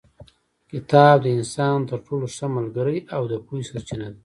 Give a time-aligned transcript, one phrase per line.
[0.71, 4.19] کتاب د انسان تر ټولو ښه ملګری او د پوهې سرچینه ده.